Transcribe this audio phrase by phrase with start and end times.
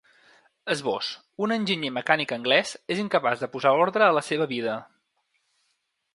[0.75, 1.09] Esbós:
[1.47, 4.81] Un enginyer mecànic anglès és incapaç de posar ordre a la seva vida.